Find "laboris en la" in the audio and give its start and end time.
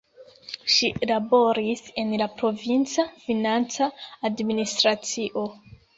1.11-2.27